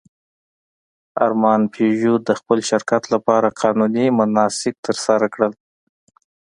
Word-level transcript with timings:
ارمان 1.25 1.61
پيژو 1.73 2.13
د 2.27 2.29
خپل 2.39 2.59
شرکت 2.69 3.03
لپاره 3.13 3.55
قانوني 3.61 4.05
مناسک 4.19 4.75
ترسره 4.85 5.27
کړل. 5.33 5.53